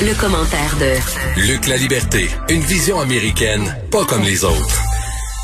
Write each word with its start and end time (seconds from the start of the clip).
Le 0.00 0.14
commentaire 0.14 0.76
de 0.78 1.50
Luc 1.50 1.66
La 1.66 1.76
Liberté, 1.76 2.28
une 2.48 2.60
vision 2.60 3.00
américaine, 3.00 3.62
pas 3.90 4.04
comme 4.04 4.22
les 4.22 4.44
autres. 4.44 4.80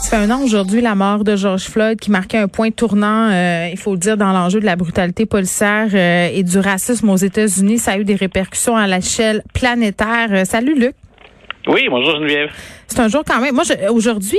Ça 0.00 0.11
fait 0.11 0.16
un 0.16 0.30
an 0.30 0.41
aujourd'hui 0.45 0.80
la 0.80 0.95
mort 0.95 1.25
de 1.25 1.34
George 1.34 1.64
Floyd 1.64 1.98
qui 1.98 2.12
marquait 2.12 2.38
un 2.38 2.46
point 2.46 2.71
tournant, 2.71 3.30
euh, 3.32 3.69
il 3.72 3.77
faut 3.77 3.95
le 3.95 3.98
dire, 3.98 4.17
dans 4.17 4.30
l'enjeu 4.30 4.61
de 4.61 4.64
la 4.64 4.77
brutalité 4.77 5.27
policière 5.27 5.88
euh, 5.93 6.29
et 6.32 6.45
du 6.45 6.61
racisme 6.61 7.11
aux 7.11 7.17
États-Unis. 7.17 7.79
Ça 7.79 7.93
a 7.93 7.98
eu 7.98 8.04
des 8.04 8.14
répercussions 8.14 8.77
à 8.77 8.86
l'échelle 8.86 9.43
planétaire. 9.54 10.29
Euh, 10.30 10.45
salut 10.45 10.79
Luc. 10.79 10.95
Oui, 11.66 11.89
bonjour 11.91 12.14
Geneviève. 12.14 12.50
C'est 12.86 13.00
un 13.00 13.09
jour 13.09 13.25
quand 13.27 13.41
même. 13.41 13.57
Moi, 13.57 13.64
aujourd'hui, 13.91 14.39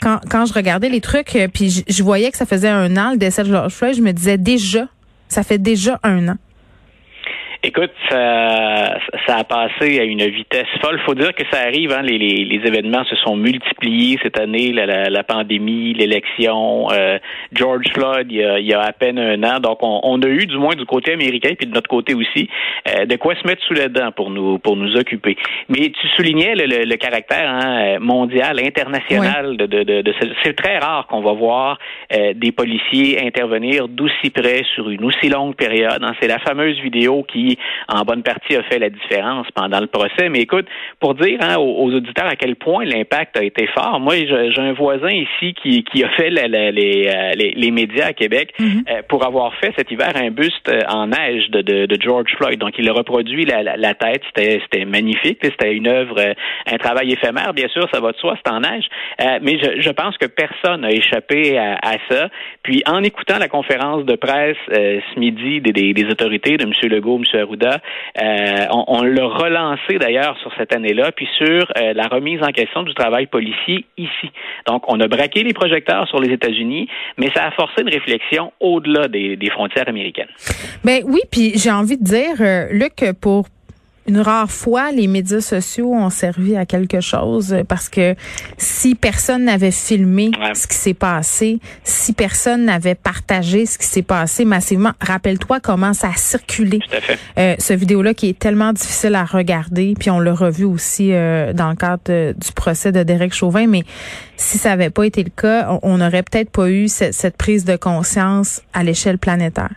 quand, 0.00 0.20
quand 0.30 0.46
je 0.46 0.52
regardais 0.54 0.88
les 0.88 1.00
trucs, 1.00 1.36
puis 1.52 1.84
je, 1.88 2.02
voyais 2.04 2.30
que 2.30 2.36
ça 2.36 2.46
faisait 2.46 2.68
un 2.68 2.96
an 2.96 3.10
le 3.10 3.16
décès 3.16 3.42
de 3.42 3.48
George 3.48 3.72
Floyd, 3.72 3.96
je 3.96 4.02
me 4.02 4.12
disais 4.12 4.38
déjà, 4.38 4.86
ça 5.28 5.42
fait 5.42 5.58
déjà 5.58 5.98
un 6.04 6.28
an. 6.28 6.36
Écoute, 7.64 7.92
ça, 8.10 8.98
ça 9.24 9.36
a 9.36 9.44
passé 9.44 10.00
à 10.00 10.02
une 10.02 10.26
vitesse 10.26 10.66
folle. 10.80 10.98
faut 11.06 11.14
dire 11.14 11.32
que 11.32 11.44
ça 11.52 11.60
arrive, 11.60 11.92
hein, 11.92 12.02
les, 12.02 12.18
les, 12.18 12.44
les, 12.44 12.66
événements 12.66 13.04
se 13.04 13.14
sont 13.14 13.36
multipliés 13.36 14.18
cette 14.20 14.36
année, 14.40 14.72
la, 14.72 15.08
la, 15.08 15.22
pandémie, 15.22 15.94
l'élection, 15.94 16.90
euh, 16.90 17.18
George 17.52 17.86
Floyd, 17.94 18.26
il 18.30 18.38
y, 18.38 18.44
a, 18.44 18.58
il 18.58 18.66
y, 18.66 18.74
a, 18.74 18.80
à 18.80 18.92
peine 18.92 19.16
un 19.16 19.40
an. 19.44 19.60
Donc, 19.60 19.78
on, 19.82 20.00
on, 20.02 20.20
a 20.22 20.26
eu, 20.26 20.46
du 20.46 20.56
moins 20.58 20.74
du 20.74 20.84
côté 20.86 21.12
américain, 21.12 21.50
puis 21.56 21.68
de 21.68 21.72
notre 21.72 21.88
côté 21.88 22.14
aussi, 22.14 22.48
euh, 22.88 23.06
de 23.06 23.14
quoi 23.14 23.36
se 23.36 23.46
mettre 23.46 23.62
sous 23.62 23.74
les 23.74 23.88
dents 23.88 24.10
pour 24.10 24.30
nous 24.30 24.58
pour 24.58 24.74
nous 24.74 24.96
occuper. 24.96 25.36
Mais 25.68 25.90
tu 25.90 26.08
soulignais 26.16 26.56
le, 26.56 26.84
le, 26.84 26.96
caractère 26.96 27.48
hein, 27.48 28.00
mondial, 28.00 28.58
international 28.58 29.56
de, 29.56 29.66
de, 29.66 29.84
de, 29.84 30.02
de 30.02 30.14
c'est 30.42 30.54
très 30.54 30.78
rare 30.78 31.06
qu'on 31.06 31.20
va 31.20 31.32
voir 31.32 31.78
euh, 32.12 32.32
des 32.34 32.50
policiers 32.50 33.24
intervenir 33.24 33.86
d'aussi 33.86 34.30
près 34.30 34.64
sur 34.74 34.90
une 34.90 35.04
aussi 35.04 35.28
longue 35.28 35.54
période. 35.54 36.02
Hein. 36.02 36.14
C'est 36.20 36.28
la 36.28 36.40
fameuse 36.40 36.80
vidéo 36.80 37.22
qui 37.22 37.51
en 37.88 38.02
bonne 38.02 38.22
partie, 38.22 38.56
a 38.56 38.62
fait 38.64 38.78
la 38.78 38.90
différence 38.90 39.46
pendant 39.54 39.80
le 39.80 39.86
procès. 39.86 40.28
Mais 40.28 40.40
écoute, 40.40 40.66
pour 41.00 41.14
dire 41.14 41.38
hein, 41.40 41.56
aux, 41.58 41.92
auditeurs 41.92 42.26
à 42.26 42.36
quel 42.36 42.56
point 42.56 42.84
l'impact 42.84 43.36
a 43.36 43.44
été 43.44 43.66
fort, 43.68 44.00
moi, 44.00 44.14
j'ai 44.16 44.60
un 44.60 44.72
voisin 44.72 45.10
ici 45.10 45.54
qui, 45.54 45.84
qui 45.84 46.04
a 46.04 46.08
fait 46.10 46.30
euh, 46.30 46.70
les, 46.70 47.54
les, 47.56 47.70
médias 47.70 48.06
à 48.06 48.12
Québec 48.12 48.52
mhm. 48.58 48.84
euh, 48.90 49.02
pour 49.08 49.24
avoir 49.24 49.54
fait 49.54 49.72
cet 49.76 49.90
hiver 49.90 50.12
un 50.14 50.30
buste 50.30 50.68
euh, 50.68 50.80
en 50.88 51.08
neige 51.08 51.50
de, 51.50 51.62
de, 51.62 52.00
George 52.00 52.32
Floyd. 52.36 52.58
Donc, 52.58 52.74
il 52.78 52.88
a 52.88 52.92
reproduit 52.92 53.44
la, 53.44 53.62
la, 53.62 53.94
tête. 53.94 54.22
C'était 54.34 54.84
magnifique. 54.84 55.38
C'était 55.42 55.72
une 55.72 55.88
œuvre, 55.88 56.34
un 56.66 56.76
travail 56.78 57.12
éphémère, 57.12 57.54
bien 57.54 57.68
sûr, 57.68 57.88
ça 57.92 58.00
va 58.00 58.12
de 58.12 58.16
soi, 58.16 58.36
c'est 58.44 58.52
en 58.52 58.60
neige. 58.60 58.86
mais 59.42 59.58
je, 59.62 59.80
je, 59.80 59.90
pense 59.90 60.16
que 60.18 60.26
personne 60.26 60.82
n'a 60.82 60.90
échappé 60.90 61.58
à, 61.58 61.74
à, 61.82 61.96
ça. 62.10 62.28
Puis, 62.62 62.82
en 62.86 63.02
écoutant 63.02 63.38
la 63.38 63.48
conférence 63.48 64.04
de 64.04 64.16
presse 64.16 64.56
ce 64.68 65.18
midi 65.18 65.60
des, 65.60 65.72
des, 65.72 65.92
des 65.92 66.06
autorités 66.06 66.56
de 66.56 66.64
M. 66.64 66.72
Legault, 66.90 67.20
M. 67.20 67.41
Euh, 67.42 68.66
on, 68.70 69.02
l'a 69.02 69.26
relancé 69.26 69.98
d'ailleurs 69.98 70.36
sur 70.38 70.52
cette 70.56 70.74
année-là, 70.74 71.12
puis 71.12 71.28
sur 71.38 71.72
euh, 71.76 71.92
la 71.94 72.08
remise 72.08 72.42
en 72.42 72.50
question 72.50 72.82
du 72.82 72.94
travail 72.94 73.26
policier 73.26 73.84
ici. 73.96 74.30
Donc, 74.66 74.84
on 74.88 75.00
a 75.00 75.08
braqué 75.08 75.42
les 75.42 75.52
projecteurs 75.52 76.06
sur 76.08 76.20
les 76.20 76.32
États-Unis, 76.32 76.88
mais 77.18 77.30
ça 77.34 77.46
a 77.46 77.50
forcé 77.52 77.82
une 77.82 77.88
réflexion 77.88 78.52
au-delà 78.60 79.08
des, 79.08 79.38
frontières 79.52 79.88
américaines. 79.88 80.28
Ben 80.84 81.02
oui, 81.04 81.20
puis 81.30 81.52
j'ai 81.56 81.70
envie 81.70 81.98
de 81.98 82.04
dire, 82.04 82.40
euh, 82.40 82.68
Luc, 82.72 83.04
pour 83.20 83.46
une 84.06 84.20
rare 84.20 84.50
fois, 84.50 84.90
les 84.90 85.06
médias 85.06 85.40
sociaux 85.40 85.92
ont 85.92 86.10
servi 86.10 86.56
à 86.56 86.66
quelque 86.66 87.00
chose 87.00 87.56
parce 87.68 87.88
que 87.88 88.16
si 88.56 88.94
personne 88.94 89.44
n'avait 89.44 89.70
filmé 89.70 90.32
ce 90.54 90.66
qui 90.66 90.76
s'est 90.76 90.94
passé, 90.94 91.60
si 91.84 92.12
personne 92.12 92.64
n'avait 92.64 92.96
partagé 92.96 93.64
ce 93.64 93.78
qui 93.78 93.86
s'est 93.86 94.02
passé 94.02 94.44
massivement, 94.44 94.92
rappelle-toi 95.00 95.60
comment 95.60 95.92
ça 95.94 96.08
a 96.08 96.16
circulé. 96.16 96.80
Euh, 97.38 97.54
ce 97.58 97.72
vidéo-là 97.72 98.14
qui 98.14 98.28
est 98.28 98.38
tellement 98.38 98.72
difficile 98.72 99.14
à 99.14 99.24
regarder, 99.24 99.94
puis 99.98 100.10
on 100.10 100.18
l'a 100.18 100.34
revu 100.34 100.64
aussi 100.64 101.12
euh, 101.12 101.52
dans 101.52 101.70
le 101.70 101.76
cadre 101.76 102.32
du 102.32 102.52
procès 102.52 102.90
de 102.92 103.02
Derek 103.02 103.32
Chauvin, 103.32 103.66
mais 103.66 103.84
si 104.36 104.58
ça 104.58 104.70
n'avait 104.70 104.90
pas 104.90 105.06
été 105.06 105.22
le 105.22 105.30
cas, 105.30 105.78
on 105.82 105.98
n'aurait 105.98 106.24
peut-être 106.24 106.50
pas 106.50 106.68
eu 106.68 106.88
cette 106.88 107.36
prise 107.36 107.64
de 107.64 107.76
conscience 107.76 108.62
à 108.72 108.82
l'échelle 108.82 109.18
planétaire. 109.18 109.70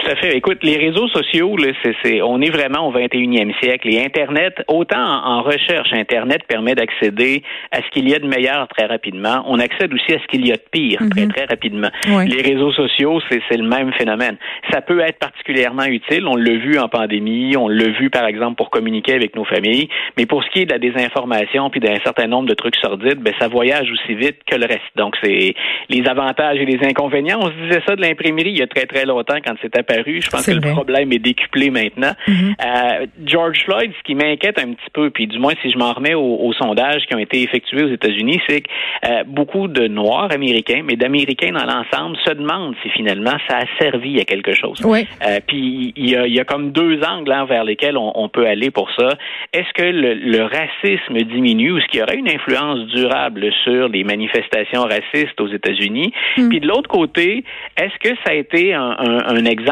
Tout 0.00 0.10
à 0.10 0.16
fait. 0.16 0.36
Écoute, 0.36 0.58
les 0.62 0.78
réseaux 0.78 1.08
sociaux, 1.08 1.56
là, 1.58 1.72
c'est, 2.02 2.22
on 2.22 2.40
est 2.40 2.50
vraiment 2.50 2.88
au 2.88 2.92
21e 2.92 3.52
siècle. 3.60 3.88
Et 3.92 4.02
Internet, 4.02 4.62
autant 4.66 4.96
en, 4.96 5.42
recherche, 5.42 5.92
Internet 5.92 6.42
permet 6.48 6.74
d'accéder 6.74 7.42
à 7.70 7.82
ce 7.82 7.90
qu'il 7.90 8.08
y 8.08 8.14
a 8.14 8.18
de 8.18 8.26
meilleur 8.26 8.66
très 8.68 8.86
rapidement. 8.86 9.42
On 9.46 9.58
accède 9.58 9.92
aussi 9.92 10.14
à 10.14 10.18
ce 10.20 10.26
qu'il 10.28 10.46
y 10.46 10.52
a 10.52 10.56
de 10.56 10.62
pire 10.70 11.00
très, 11.10 11.26
mhm. 11.26 11.32
très 11.32 11.44
rapidement. 11.44 11.90
Les 12.06 12.40
réseaux 12.40 12.72
sociaux, 12.72 13.20
c'est, 13.28 13.40
c'est 13.50 13.58
le 13.58 13.68
même 13.68 13.92
phénomène. 13.92 14.36
Ça 14.72 14.80
peut 14.80 15.00
être 15.00 15.18
particulièrement 15.18 15.84
utile. 15.84 16.26
On 16.26 16.36
l'a 16.36 16.54
vu 16.54 16.78
en 16.78 16.88
pandémie. 16.88 17.56
On 17.58 17.68
l'a 17.68 17.88
vu, 17.88 18.08
par 18.08 18.24
exemple, 18.24 18.56
pour 18.56 18.70
communiquer 18.70 19.14
avec 19.14 19.36
nos 19.36 19.44
familles. 19.44 19.88
Mais 20.16 20.24
pour 20.24 20.42
ce 20.44 20.50
qui 20.50 20.60
est 20.60 20.66
de 20.66 20.72
la 20.72 20.78
désinformation 20.78 21.68
puis 21.68 21.80
d'un 21.80 21.96
certain 22.02 22.26
nombre 22.26 22.48
de 22.48 22.54
trucs 22.54 22.76
sordides, 22.76 23.18
ben, 23.18 23.34
ça 23.38 23.48
voyage 23.48 23.90
aussi 23.90 24.14
vite 24.14 24.38
que 24.46 24.56
le 24.56 24.66
reste. 24.66 24.80
Donc, 24.96 25.16
c'est 25.22 25.54
les 25.90 26.08
avantages 26.08 26.58
et 26.58 26.64
les 26.64 26.78
inconvénients. 26.86 27.38
On 27.42 27.48
se 27.48 27.66
disait 27.66 27.82
ça 27.86 27.96
de 27.96 28.00
l'imprimerie 28.00 28.50
il 28.50 28.58
y 28.58 28.62
a 28.62 28.66
très, 28.66 28.86
très 28.86 29.04
longtemps 29.04 29.38
quand 29.44 29.54
c'était 29.60 29.82
je 30.06 30.30
pense 30.30 30.46
que 30.46 30.52
le 30.52 30.60
problème 30.60 31.12
est 31.12 31.18
décuplé 31.18 31.70
maintenant. 31.70 32.12
Mm-hmm. 32.26 32.54
Euh, 32.64 33.06
George 33.24 33.62
Floyd, 33.64 33.92
ce 33.98 34.02
qui 34.04 34.14
m'inquiète 34.14 34.58
un 34.58 34.72
petit 34.72 34.90
peu, 34.92 35.10
puis 35.10 35.26
du 35.26 35.38
moins 35.38 35.54
si 35.62 35.70
je 35.70 35.78
m'en 35.78 35.92
remets 35.92 36.14
aux, 36.14 36.52
sondages 36.58 37.06
qui 37.06 37.14
ont 37.14 37.18
été 37.18 37.42
effectués 37.42 37.84
aux 37.84 37.92
États-Unis, 37.92 38.40
c'est 38.48 38.62
que 38.62 38.68
euh, 39.06 39.24
beaucoup 39.26 39.68
de 39.68 39.86
Noirs 39.86 40.30
américains, 40.32 40.82
mais 40.84 40.96
d'Américains 40.96 41.52
dans 41.52 41.64
l'ensemble, 41.64 42.16
se 42.26 42.32
demandent 42.32 42.74
si 42.82 42.90
finalement 42.90 43.36
ça 43.48 43.58
a 43.58 43.64
servi 43.80 44.20
à 44.20 44.24
quelque 44.24 44.52
chose. 44.52 44.82
Euh, 44.84 45.40
puis 45.46 45.92
il 45.96 46.08
y 46.08 46.40
a, 46.40 46.44
comme 46.44 46.72
deux 46.72 47.00
angles 47.02 47.32
hein, 47.32 47.46
vers 47.46 47.64
lesquels 47.64 47.96
on, 47.96 48.28
peut 48.28 48.46
aller 48.46 48.70
pour 48.70 48.90
ça. 48.96 49.16
Est-ce 49.52 49.72
que 49.74 49.82
le, 49.82 50.42
racisme 50.42 51.18
diminue 51.32 51.72
ou 51.72 51.78
est-ce 51.78 51.86
qu'il 51.86 52.00
y 52.00 52.02
aurait 52.02 52.16
une 52.16 52.28
influence 52.28 52.86
durable 52.88 53.50
sur 53.64 53.88
les 53.88 54.04
manifestations 54.04 54.82
racistes 54.82 55.40
aux 55.40 55.48
États-Unis? 55.48 56.12
Mm. 56.36 56.48
Puis 56.48 56.60
de 56.60 56.66
l'autre 56.66 56.88
côté, 56.88 57.44
est-ce 57.76 57.98
que 57.98 58.14
ça 58.24 58.30
a 58.30 58.34
été 58.34 58.74
un 58.74 59.44
exemple 59.44 59.69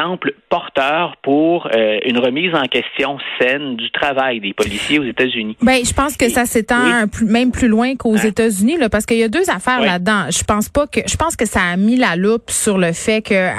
porteur 0.49 1.15
pour 1.21 1.67
euh, 1.67 1.99
une 2.05 2.17
remise 2.17 2.53
en 2.53 2.63
question 2.63 3.17
saine 3.39 3.75
du 3.75 3.91
travail 3.91 4.39
des 4.39 4.53
policiers 4.53 4.99
aux 4.99 5.03
États-Unis. 5.03 5.57
Ben, 5.61 5.83
je 5.85 5.93
pense 5.93 6.17
que 6.17 6.29
ça 6.29 6.45
s'étend 6.45 7.05
même 7.21 7.51
plus 7.51 7.67
loin 7.67 7.95
qu'aux 7.95 8.15
hein? 8.15 8.23
États-Unis, 8.23 8.77
là, 8.77 8.89
parce 8.89 9.05
qu'il 9.05 9.17
y 9.17 9.23
a 9.23 9.29
deux 9.29 9.49
affaires 9.49 9.81
là-dedans. 9.81 10.25
Je 10.29 10.43
pense 10.43 10.69
pas 10.69 10.87
que, 10.87 11.01
je 11.07 11.15
pense 11.15 11.35
que 11.35 11.45
ça 11.45 11.61
a 11.61 11.77
mis 11.77 11.95
la 11.95 12.15
loupe 12.15 12.49
sur 12.49 12.77
le 12.77 12.93
fait 12.93 13.21
que 13.21 13.49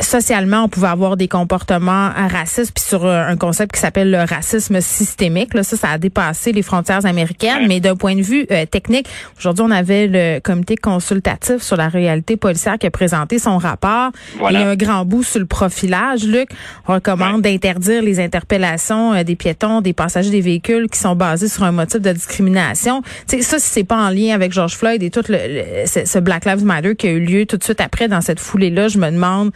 socialement, 0.00 0.64
on 0.64 0.68
pouvait 0.68 0.88
avoir 0.88 1.16
des 1.16 1.28
comportements 1.28 2.10
racistes, 2.28 2.72
puis 2.74 2.84
sur 2.84 3.04
euh, 3.04 3.26
un 3.26 3.36
concept 3.36 3.74
qui 3.74 3.80
s'appelle 3.80 4.10
le 4.10 4.24
racisme 4.24 4.80
systémique. 4.80 5.54
Là, 5.54 5.62
ça, 5.62 5.76
ça 5.76 5.90
a 5.90 5.98
dépassé 5.98 6.52
les 6.52 6.62
frontières 6.62 7.06
américaines, 7.06 7.66
mais 7.68 7.80
d'un 7.80 7.96
point 7.96 8.16
de 8.16 8.22
vue 8.22 8.46
euh, 8.50 8.66
technique, 8.66 9.08
aujourd'hui, 9.38 9.64
on 9.66 9.70
avait 9.70 10.06
le 10.06 10.40
comité 10.40 10.76
consultatif 10.76 11.62
sur 11.62 11.76
la 11.76 11.88
réalité 11.88 12.36
policière 12.36 12.78
qui 12.78 12.86
a 12.86 12.90
présenté 12.90 13.38
son 13.38 13.58
rapport. 13.58 14.10
Il 14.48 14.52
y 14.52 14.56
a 14.56 14.68
un 14.68 14.76
grand 14.76 15.04
bout 15.04 15.22
sur 15.22 15.40
le 15.40 15.46
profilage. 15.46 16.24
Luc 16.24 16.50
recommande 16.86 17.42
d'interdire 17.42 18.02
les 18.02 18.20
interpellations 18.20 19.14
euh, 19.14 19.24
des 19.24 19.36
piétons, 19.36 19.80
des 19.80 19.92
passagers 19.92 20.30
des 20.30 20.40
véhicules 20.40 20.88
qui 20.88 20.98
sont 20.98 21.16
basés 21.16 21.48
sur 21.48 21.64
un 21.64 21.72
motif 21.72 22.00
de 22.00 22.12
discrimination. 22.12 23.02
sais, 23.26 23.42
ça, 23.42 23.58
si 23.58 23.68
c'est 23.68 23.84
pas 23.84 23.96
en 23.96 24.10
lien 24.10 24.34
avec 24.34 24.52
George 24.52 24.76
Floyd 24.76 25.02
et 25.02 25.10
tout 25.10 25.22
le, 25.28 25.84
ce 25.86 26.18
Black 26.18 26.44
Lives 26.44 26.64
Matter 26.64 26.94
qui 26.96 27.06
a 27.06 27.10
eu 27.10 27.20
lieu 27.20 27.46
tout 27.46 27.56
de 27.56 27.64
suite 27.64 27.80
après 27.80 28.08
dans 28.08 28.20
cette 28.20 28.40
foulée-là, 28.40 28.88
je 28.88 28.98
me 28.98 29.10
demande 29.10 29.50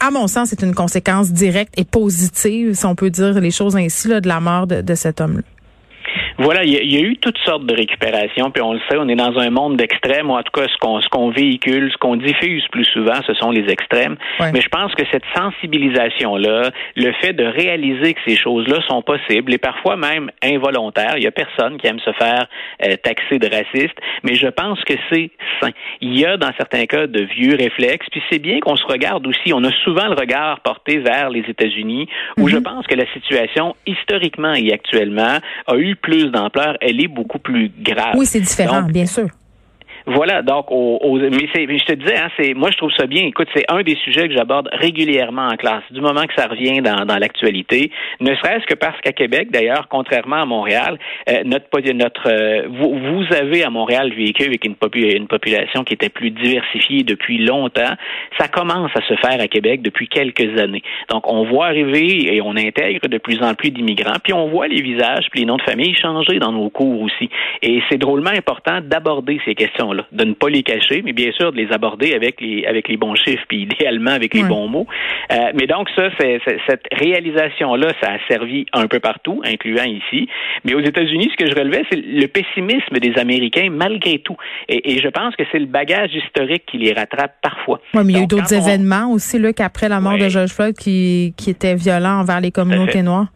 à 0.00 0.10
mon 0.10 0.26
sens, 0.26 0.48
c'est 0.48 0.62
une 0.62 0.74
conséquence 0.74 1.30
directe 1.30 1.74
et 1.76 1.84
positive, 1.84 2.74
si 2.74 2.86
on 2.86 2.94
peut 2.94 3.10
dire 3.10 3.40
les 3.40 3.50
choses 3.52 3.76
ainsi, 3.76 4.08
là, 4.08 4.20
de 4.20 4.28
la 4.28 4.40
mort 4.40 4.66
de, 4.66 4.80
de 4.80 4.94
cet 4.94 5.20
homme-là. 5.20 5.42
Voilà, 6.38 6.64
il 6.64 6.72
y, 6.72 6.96
a, 6.96 7.00
eu 7.00 7.16
toutes 7.16 7.38
sortes 7.38 7.66
de 7.66 7.74
récupérations, 7.74 8.50
puis 8.50 8.62
on 8.62 8.72
le 8.72 8.80
sait, 8.90 8.96
on 8.98 9.08
est 9.08 9.16
dans 9.16 9.38
un 9.38 9.50
monde 9.50 9.76
d'extrêmes, 9.76 10.30
ou 10.30 10.34
en 10.34 10.42
tout 10.42 10.52
cas, 10.52 10.66
ce 10.68 10.76
qu'on 10.78 11.00
ce 11.00 11.08
qu'on 11.08 11.30
véhicule, 11.30 11.90
ce 11.92 11.98
qu'on 11.98 12.16
diffuse 12.16 12.66
plus 12.68 12.84
souvent, 12.84 13.20
ce 13.26 13.34
sont 13.34 13.50
les 13.50 13.70
extrêmes. 13.70 14.16
Mais 14.40 14.60
je 14.60 14.68
pense 14.68 14.94
que 14.94 15.04
cette 15.10 15.24
sensibilisation-là, 15.36 16.70
le 16.96 17.12
fait 17.20 17.32
de 17.32 17.44
réaliser 17.44 18.14
que 18.14 18.20
ces 18.26 18.36
choses-là 18.36 18.80
sont 18.88 19.02
possibles, 19.02 19.52
et 19.52 19.58
parfois 19.58 19.96
même 19.96 20.30
involontaires, 20.42 21.14
il 21.16 21.24
y 21.24 21.26
a 21.26 21.30
personne 21.30 21.78
qui 21.78 21.86
aime 21.86 22.00
se 22.00 22.12
faire 22.12 22.46
euh, 22.84 22.96
taxer 23.02 23.38
de 23.38 23.48
raciste, 23.48 23.96
mais 24.22 24.34
je 24.34 24.48
pense 24.48 24.80
que 24.84 24.94
c'est 25.10 25.30
sain. 25.60 25.70
Il 26.00 26.18
y 26.18 26.24
a 26.24 26.36
dans 26.36 26.50
certains 26.56 26.86
cas 26.86 27.06
de 27.06 27.22
vieux 27.22 27.56
réflexes, 27.56 28.06
puis 28.10 28.22
c'est 28.30 28.38
bien 28.38 28.60
qu'on 28.60 28.76
se 28.76 28.86
regarde 28.86 29.26
aussi. 29.26 29.52
On 29.52 29.64
a 29.64 29.72
souvent 29.84 30.06
le 30.06 30.14
regard 30.14 30.60
porté 30.60 30.98
vers 30.98 31.30
les 31.30 31.44
États-Unis, 31.48 32.08
où 32.38 32.48
je 32.48 32.56
mhm. 32.56 32.62
pense 32.62 32.86
que 32.86 32.94
la 32.94 33.06
situation, 33.12 33.76
historiquement 33.86 34.54
et 34.54 34.72
actuellement, 34.72 35.38
a 35.66 35.76
eu 35.76 35.96
plus 35.96 36.21
d'ampleur, 36.30 36.76
elle 36.80 37.00
est 37.00 37.08
beaucoup 37.08 37.38
plus 37.38 37.70
grave. 37.80 38.14
Oui, 38.16 38.26
c'est 38.26 38.40
différent, 38.40 38.82
bien 38.82 39.06
sûr. 39.06 39.28
Voilà, 40.06 40.42
donc, 40.42 40.66
mais, 40.70 41.48
c'est, 41.54 41.66
je 41.66 41.84
te 41.84 41.92
disais, 41.92 42.16
hein, 42.16 42.28
c'est, 42.38 42.54
moi 42.54 42.70
je 42.70 42.76
trouve 42.76 42.92
ça 42.96 43.06
bien. 43.06 43.24
Écoute, 43.24 43.48
c'est 43.54 43.64
un 43.68 43.82
des 43.82 43.96
sujets 43.96 44.28
que 44.28 44.34
j'aborde 44.34 44.68
régulièrement 44.72 45.46
en 45.48 45.56
classe, 45.56 45.84
du 45.90 46.00
moment 46.00 46.24
que 46.24 46.34
ça 46.36 46.46
revient 46.48 46.80
dans, 46.80 47.18
l'actualité, 47.18 47.90
ne 48.20 48.34
serait-ce 48.34 48.66
que 48.66 48.74
parce 48.74 49.00
qu'à 49.00 49.12
Québec, 49.12 49.48
d'ailleurs, 49.50 49.86
contrairement 49.88 50.42
à 50.42 50.46
Montréal, 50.46 50.98
euh, 51.28 51.42
notre, 51.44 51.68
notre 51.92 52.28
euh, 52.28 52.68
vous, 52.68 52.98
vous, 52.98 53.34
avez 53.34 53.62
à 53.64 53.70
Montréal 53.70 54.12
vécu 54.14 54.44
avec 54.44 54.64
une, 54.64 54.74
une 54.94 55.26
population 55.28 55.84
qui 55.84 55.94
était 55.94 56.08
plus 56.08 56.30
diversifiée 56.30 57.02
depuis 57.02 57.38
longtemps. 57.38 57.94
Ça 58.38 58.48
commence 58.48 58.90
à 58.94 59.02
se 59.02 59.14
faire 59.16 59.40
à 59.40 59.46
Québec 59.46 59.82
depuis 59.82 60.08
quelques 60.08 60.58
années. 60.58 60.82
Donc, 61.10 61.30
on 61.30 61.44
voit 61.44 61.66
arriver 61.66 62.34
et 62.34 62.40
on 62.42 62.56
intègre 62.56 63.08
de 63.08 63.18
plus 63.18 63.42
en 63.42 63.54
plus 63.54 63.70
d'immigrants, 63.70 64.18
puis 64.22 64.32
on 64.32 64.48
voit 64.48 64.68
les 64.68 64.82
visages, 64.82 65.26
puis 65.30 65.40
les 65.40 65.46
noms 65.46 65.56
de 65.56 65.62
famille 65.62 65.94
changer 65.94 66.38
dans 66.38 66.52
nos 66.52 66.70
cours 66.70 67.02
aussi. 67.02 67.28
Et 67.62 67.82
c'est 67.90 67.98
drôlement 67.98 68.30
important 68.30 68.80
d'aborder 68.82 69.40
ces 69.44 69.54
questions-là, 69.92 70.06
de 70.12 70.24
ne 70.24 70.34
pas 70.34 70.48
les 70.48 70.62
cacher, 70.62 71.02
mais 71.04 71.12
bien 71.12 71.32
sûr 71.32 71.52
de 71.52 71.56
les 71.56 71.72
aborder 71.72 72.14
avec 72.14 72.40
les 72.40 72.64
avec 72.66 72.88
les 72.88 72.96
bons 72.96 73.14
chiffres, 73.14 73.44
puis 73.48 73.62
idéalement 73.62 74.12
avec 74.12 74.34
les 74.34 74.42
bons 74.42 74.68
mots. 74.68 74.86
Euh, 75.32 75.52
mais 75.54 75.66
donc 75.66 75.88
ça, 75.94 76.08
c'est, 76.18 76.40
cette 76.68 76.84
réalisation-là, 76.92 77.88
ça 78.02 78.12
a 78.12 78.18
servi 78.28 78.66
un 78.72 78.86
peu 78.86 79.00
partout, 79.00 79.40
incluant 79.44 79.84
ici. 79.84 80.28
Mais 80.64 80.74
aux 80.74 80.80
États-Unis, 80.80 81.30
ce 81.32 81.44
que 81.44 81.50
je 81.50 81.56
relevais, 81.56 81.84
c'est 81.90 82.00
le 82.00 82.26
pessimisme 82.26 82.98
des 83.00 83.18
Américains 83.18 83.68
malgré 83.70 84.18
tout. 84.18 84.36
Et, 84.68 85.00
je 85.02 85.08
pense 85.08 85.34
que 85.36 85.42
c'est 85.50 85.58
le 85.58 85.66
bagage 85.66 86.10
historique 86.14 86.64
qui 86.66 86.78
les 86.78 86.92
rattrape 86.92 87.34
parfois. 87.42 87.80
Oui, 87.94 88.02
mais 88.04 88.12
il 88.12 88.16
y 88.16 88.20
a 88.20 88.24
eu 88.24 88.26
d'autres 88.26 88.54
événements 88.54 89.10
aussi, 89.10 89.38
là, 89.38 89.52
qu'après 89.52 89.88
la 89.88 90.00
mort 90.00 90.18
de 90.18 90.28
George 90.28 90.50
Floyd 90.50 90.76
qui, 90.76 91.34
qui 91.36 91.50
était 91.50 91.74
violent 91.74 92.20
envers 92.20 92.40
les 92.40 92.50
communautés 92.50 93.02
noires. 93.02 93.28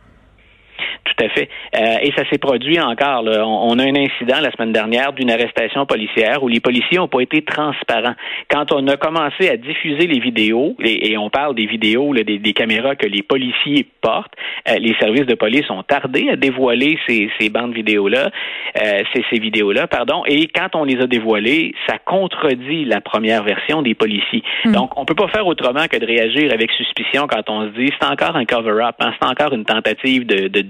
Tout 1.04 1.24
à 1.24 1.28
fait. 1.30 1.48
Euh, 1.74 1.98
et 2.02 2.12
ça 2.12 2.28
s'est 2.30 2.38
produit 2.38 2.80
encore. 2.80 3.24
On, 3.24 3.78
a 3.78 3.82
un 3.82 3.94
incident 3.94 4.40
la 4.40 4.50
semaine 4.52 4.72
dernière 4.72 5.12
d'une 5.12 5.30
arrestation 5.30 5.86
policière 5.86 6.42
où 6.42 6.48
les 6.48 6.60
policiers 6.60 6.98
n'ont 6.98 7.08
pas 7.08 7.20
été 7.20 7.42
transparents. 7.42 8.14
Quand 8.50 8.72
on 8.72 8.86
a 8.88 8.96
commencé 8.96 9.48
à 9.48 9.56
diffuser 9.56 10.06
les 10.06 10.18
vidéos, 10.18 10.76
et, 10.80 11.16
on 11.16 11.30
parle 11.30 11.54
des 11.54 11.66
vidéos, 11.66 12.12
des, 12.14 12.52
caméras 12.52 12.96
que 12.96 13.06
les 13.06 13.22
policiers 13.22 13.86
portent, 14.00 14.34
euh, 14.68 14.78
les 14.78 14.94
services 15.00 15.26
de 15.26 15.34
police 15.34 15.70
ont 15.70 15.82
tardé 15.82 16.28
à 16.30 16.36
dévoiler 16.36 16.98
ces, 17.06 17.48
bandes 17.50 17.72
vidéos-là, 17.72 18.30
euh, 18.76 19.02
ces, 19.14 19.24
ces 19.30 19.38
vidéos-là, 19.38 19.86
pardon. 19.86 20.22
Et 20.26 20.48
quand 20.48 20.74
on 20.74 20.84
les 20.84 21.00
a 21.00 21.06
dévoilées, 21.06 21.74
ça 21.88 21.98
contredit 21.98 22.84
la 22.84 23.00
première 23.00 23.42
version 23.42 23.82
des 23.82 23.94
policiers. 23.94 24.42
Hmm. 24.64 24.72
Donc, 24.72 24.98
on 24.98 25.04
peut 25.04 25.14
pas 25.14 25.28
faire 25.28 25.46
autrement 25.46 25.86
que 25.86 25.96
de 25.96 26.06
réagir 26.06 26.52
avec 26.52 26.70
suspicion 26.72 27.26
quand 27.26 27.48
on 27.48 27.66
se 27.66 27.78
dit 27.78 27.90
c'est 28.00 28.06
encore 28.06 28.36
un 28.36 28.44
cover-up, 28.44 28.96
hein, 29.00 29.12
c'est 29.20 29.28
encore 29.28 29.52
une 29.52 29.64
tentative 29.64 30.26
de, 30.26 30.48
de 30.48 30.65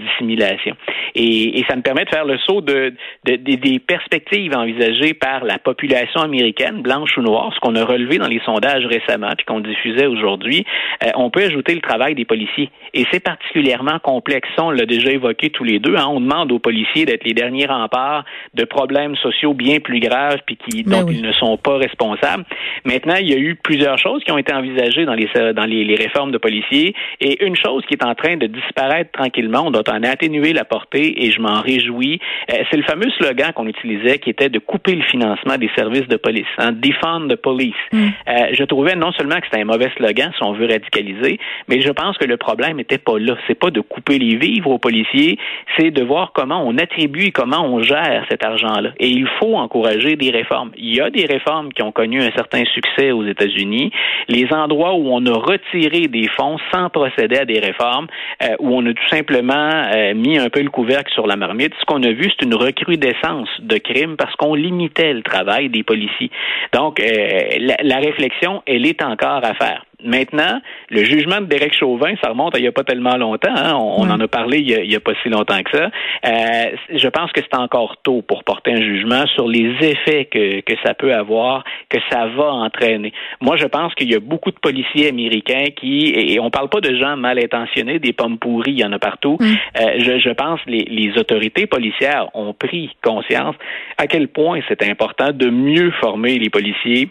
et, 1.15 1.65
ça 1.69 1.77
me 1.77 1.83
permet 1.83 2.05
de 2.05 2.11
faire 2.11 2.25
le 2.25 2.39
saut 2.39 2.61
de, 2.61 2.93
des 3.25 3.79
perspectives 3.79 4.55
envisagées 4.55 5.15
par 5.15 5.45
la 5.45 5.59
population 5.59 6.21
américaine, 6.21 6.83
blanche 6.83 7.17
ou 7.17 7.23
noire, 7.23 7.53
ce 7.55 7.61
qu'on 7.61 7.75
a 7.75 7.85
relevé 7.85 8.19
dans 8.19 8.29
les 8.29 8.41
sondages 8.45 8.85
récemment, 8.87 9.31
puis 9.37 9.47
qu'on 9.47 9.61
diffusait 9.61 10.07
aujourd'hui. 10.07 10.65
Euh, 11.05 11.11
on 11.17 11.31
peut 11.31 11.45
ajouter 11.45 11.75
le 11.75 11.81
travail 11.81 12.15
des 12.15 12.25
policiers. 12.25 12.71
Et 12.95 13.05
c'est 13.11 13.21
particulièrement 13.21 13.99
complexe. 13.99 14.49
on 14.59 14.71
l'a 14.71 14.87
déjà 14.87 15.11
évoqué 15.11 15.51
tous 15.51 15.65
les 15.65 15.79
deux. 15.79 15.97
Hein. 15.97 16.07
On 16.09 16.21
demande 16.21 16.53
aux 16.53 16.59
policiers 16.59 17.05
d'être 17.05 17.25
les 17.25 17.35
derniers 17.35 17.67
remparts 17.67 18.25
de 18.55 18.65
problèmes 18.65 19.17
sociaux 19.17 19.55
bien 19.55 19.81
plus 19.81 20.01
graves, 20.01 20.39
puis 20.47 20.57
qui, 20.57 20.83
ben 20.83 21.03
dont 21.03 21.11
ils 21.11 21.23
ne 21.23 21.33
sont 21.33 21.57
pas 21.57 21.79
responsables. 21.79 22.45
Maintenant, 22.85 23.17
il 23.21 23.31
y 23.31 23.35
a 23.35 23.39
eu 23.39 23.55
plusieurs 23.55 23.99
choses 23.99 24.23
qui 24.25 24.33
ont 24.33 24.39
été 24.39 24.53
envisagées 24.53 25.05
dans 25.05 25.15
les, 25.15 25.29
dans 25.55 25.65
les, 25.65 25.85
les 25.85 25.97
réformes 25.97 26.31
de 26.31 26.39
policiers. 26.39 26.95
Et 27.21 27.45
une 27.45 27.57
chose 27.57 27.85
qui 27.87 27.95
est 27.95 28.05
en 28.05 28.15
train 28.15 28.37
de 28.37 28.47
disparaître 28.47 29.11
tranquillement, 29.13 29.65
on 29.67 29.71
doit 29.71 29.83
en 29.89 30.03
atténuer 30.03 30.53
la 30.53 30.65
portée 30.65 31.25
et 31.25 31.31
je 31.31 31.41
m'en 31.41 31.61
réjouis. 31.61 32.21
Euh, 32.51 32.63
c'est 32.71 32.77
le 32.77 32.83
fameux 32.85 33.11
slogan 33.19 33.53
qu'on 33.55 33.67
utilisait 33.67 34.19
qui 34.19 34.31
était 34.31 34.49
de 34.49 34.59
couper 34.59 34.95
le 34.95 35.03
financement 35.03 35.57
des 35.59 35.71
services 35.77 36.09
de 36.09 36.17
police, 36.17 36.47
hein, 36.59 36.73
defund 36.73 37.29
the 37.31 37.37
police. 37.37 37.75
Mm. 37.93 38.07
Euh, 38.29 38.33
je 38.53 38.65
trouvais 38.65 38.95
non 38.97 39.13
seulement 39.13 39.37
que 39.37 39.47
c'était 39.51 39.63
un 39.63 39.67
mauvais 39.67 39.91
slogan 39.97 40.33
si 40.37 40.43
on 40.43 40.53
veut 40.53 40.67
radicaliser, 40.67 41.39
mais 41.69 41.81
je 41.81 41.91
pense 41.91 42.17
que 42.19 42.25
le 42.25 42.37
problème 42.37 42.77
n'était 42.77 42.99
pas 42.99 43.19
là. 43.19 43.37
C'est 43.47 43.59
pas 43.59 43.71
de 43.71 43.81
couper 43.81 44.19
les 44.19 44.37
vivres 44.37 44.71
aux 44.71 44.79
policiers, 44.79 45.39
c'est 45.77 45.91
de 45.91 46.03
voir 46.03 46.33
comment 46.33 46.63
on 46.67 46.77
attribue 46.79 47.27
et 47.27 47.33
comment 47.33 47.65
on 47.65 47.83
gère 47.83 48.25
cet 48.29 48.45
argent-là. 48.45 48.91
Et 48.99 49.09
il 49.09 49.27
faut 49.39 49.57
encourager 49.57 50.17
des 50.17 50.31
réformes. 50.31 50.71
Il 50.77 50.95
y 50.95 51.01
a 51.01 51.11
des 51.11 51.27
réformes 51.27 51.73
qui 51.73 51.83
ont 51.83 51.93
connu 51.93 52.23
un 52.23 52.31
certain 52.33 52.65
succès 52.65 53.13
aux 53.13 53.25
États-Unis. 53.25 53.91
Les 54.29 54.47
endroits 54.53 54.95
où 54.95 55.09
on 55.11 55.25
a 55.27 55.33
retiré 55.33 56.09
des 56.09 56.29
fonds 56.29 56.59
sans 56.73 56.89
procéder 56.91 57.39
à 57.39 57.45
des 57.45 57.59
réformes, 57.59 58.07
euh, 58.43 58.55
où 58.61 58.77
on 58.77 58.85
a 58.87 58.93
tout 58.93 59.09
simplement 59.11 59.76
euh, 59.85 60.15
mis 60.15 60.39
un 60.39 60.49
peu 60.49 60.63
le 60.63 60.71
couvercle 60.71 61.13
sur 61.13 61.27
la 61.27 61.37
marmite, 61.37 61.73
ce 61.79 61.85
qu'on 61.85 62.03
a 62.03 62.11
vu, 62.11 62.31
c'est 62.31 62.45
une 62.45 62.55
recrudescence 62.55 63.49
de 63.61 63.79
crimes 63.79 64.17
parce 64.17 64.35
qu'on 64.37 64.55
limitait 64.55 65.13
le 65.13 65.23
travail 65.23 65.69
des 65.69 65.83
policiers. 65.83 66.31
Donc, 66.73 67.01
euh, 67.01 67.41
la, 67.83 67.97
réflexion, 67.99 68.63
elle 68.67 68.87
est 68.87 69.03
encore 69.03 69.45
à 69.45 69.55
faire. 69.55 69.85
Maintenant, 70.05 70.61
le 70.91 71.05
jugement 71.05 71.41
de 71.41 71.47
Derek 71.47 71.75
Chauvin, 71.75 72.15
ça 72.23 72.31
remonte 72.31 72.55
à 72.55 72.59
il 72.59 72.63
n'y 72.63 72.69
a 72.69 72.73
pas 72.73 72.85
tellement 72.85 73.17
longtemps. 73.17 73.55
Hein. 73.55 73.75
On, 73.75 74.11
en 74.11 74.21
a 74.21 74.29
parlé 74.29 74.59
il 74.59 74.89
n'y 74.89 74.95
a, 74.95 75.01
pas 75.01 75.13
si 75.23 75.29
longtemps 75.29 75.63
que 75.63 75.77
ça. 75.77 75.91
Euh, 76.27 76.77
je 76.95 77.09
pense 77.09 77.33
que 77.33 77.41
c'est 77.41 77.59
encore 77.59 77.97
tôt 78.03 78.23
pour 78.23 78.45
porter 78.45 78.73
un 78.73 78.81
jugement 78.81 79.27
sur 79.29 79.49
les 79.49 79.75
effets 79.81 80.27
que, 80.27 80.61
que 80.61 80.75
ça 80.85 80.95
peut 80.95 81.15
avoir, 81.15 81.65
que 81.89 81.99
ça 82.11 82.27
va 82.27 82.53
entraîner. 82.53 83.13
Moi, 83.41 83.57
je 83.57 83.67
pense 83.67 83.95
qu'il 83.95 84.11
y 84.11 84.15
a 84.15 84.21
beaucoup 84.21 84.51
de 84.51 84.59
policiers 84.59 85.09
américains 85.09 85.67
qui, 85.75 86.13
et 86.15 86.39
on 86.41 86.51
parle 86.51 86.69
pas 86.69 86.81
de 86.81 86.95
gens 86.95 87.17
mal 87.17 87.39
intentionnés, 87.39 87.99
des 87.99 88.13
pommes 88.13 88.39
pourries, 88.39 88.73
il 88.73 88.81
y 88.81 88.85
en 88.85 88.93
a 88.93 88.99
partout. 88.99 89.39
Euh, 89.41 89.99
je, 89.99 90.19
je 90.19 90.31
pense 90.31 90.61
que 90.63 90.71
les, 90.71 90.85
les 90.85 91.19
autorités 91.19 91.67
policières 91.67 92.29
ont 92.35 92.53
pris 92.53 92.91
conscience 93.03 93.55
à 93.99 94.07
quel 94.07 94.29
point 94.29 94.61
c'est 94.69 94.83
important 94.83 95.33
de 95.33 95.49
mieux 95.49 95.91
former 96.01 96.39
les 96.39 96.51
policiers 96.51 97.09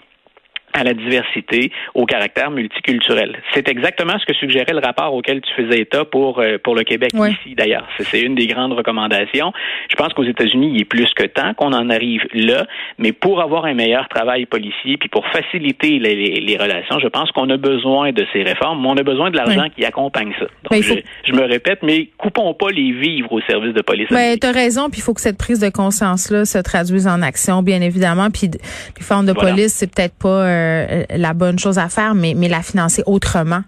à 0.76 0.84
la 0.84 0.94
diversité, 0.94 1.72
au 1.94 2.06
caractère 2.06 2.52
multiculturel. 2.52 3.40
C'est 3.54 3.70
exactement 3.70 4.20
ce 4.20 4.26
que 4.26 4.34
suggérait 4.34 4.74
le 4.74 4.86
rapport 4.86 5.14
auquel 5.14 5.42
tu 5.42 5.54
faisais 5.54 5.82
état 5.82 6.04
pour 6.04 6.40
euh, 6.40 6.58
pour 6.62 6.76
le 6.76 6.84
Québec 6.84 7.12
ici 7.14 7.56
d'ailleurs. 7.56 7.88
C'est 7.98 8.22
une 8.22 8.36
des 8.36 8.48
grandes 8.48 8.74
recommandations. 8.74 9.54
Je 9.90 9.96
pense 9.96 10.14
qu'aux 10.14 10.26
États-Unis, 10.26 10.72
il 10.74 10.82
est 10.82 10.86
plus 10.86 11.12
que 11.14 11.24
temps 11.24 11.54
qu'on 11.54 11.72
en 11.72 11.90
arrive 11.90 12.22
là, 12.34 12.66
mais 12.98 13.14
pour 13.14 13.42
avoir 13.42 13.66
un 13.66 13.74
meilleur 13.74 14.08
travail 14.10 14.46
policier 14.46 14.98
puis 14.98 15.08
pour 15.08 15.26
faciliter 15.28 15.98
les, 16.00 16.16
les, 16.42 16.58
relations, 16.58 17.00
je 17.00 17.08
pense 17.08 17.32
qu'on 17.32 17.50
a 17.50 17.58
besoin 17.58 18.12
de 18.12 18.26
ces 18.34 18.44
réformes, 18.44 18.82
mais 18.82 18.90
on 18.90 18.98
a 18.98 19.04
besoin 19.04 19.32
de 19.32 19.38
l'argent 19.38 19.68
qui 19.76 19.86
accompagne 19.86 20.34
ça. 20.38 20.46
Donc, 20.70 20.82
je, 20.82 20.94
je, 21.26 21.34
me 21.34 21.44
répète, 21.44 21.80
mais 21.84 22.10
coupons 22.18 22.54
pas 22.54 22.70
les 22.70 22.92
vivres 22.92 23.32
au 23.32 23.42
service 23.42 23.74
de 23.74 23.82
police. 23.82 24.08
Ben, 24.10 24.38
tu 24.38 24.48
as 24.48 24.52
raison, 24.52 24.90
puis 24.90 25.00
il 25.00 25.04
faut 25.04 25.14
que 25.14 25.22
cette 25.22 25.38
prise 25.38 25.60
de 25.60 25.70
conscience 25.70 26.32
là 26.32 26.44
se 26.44 26.58
traduise 26.58 27.08
en 27.08 27.22
action 27.22 27.62
bien 27.62 27.82
évidemment, 27.82 28.30
puis 28.30 28.50
les 28.52 29.04
formes 29.04 29.26
de 29.26 29.34
police, 29.34 29.74
c'est 29.74 29.94
peut-être 29.94 30.16
pas 30.20 30.46
euh, 30.46 30.65
euh, 30.66 31.04
la 31.10 31.34
bonne 31.34 31.60
chose 31.60 31.78
à 31.78 31.90
faire, 31.90 32.16
mais, 32.16 32.34
mais 32.36 32.48
la 32.48 32.62
financer 32.62 33.04
autrement. 33.06 33.64